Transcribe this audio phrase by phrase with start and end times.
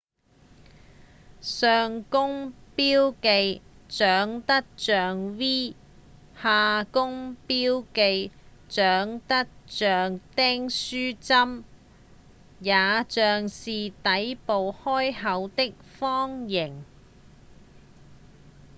[1.41, 5.75] 「上弓」標記長得像 v
[6.41, 8.31] 「下弓」標記
[8.67, 11.63] 長得像訂書針
[12.61, 16.83] 也像是底部開口的方形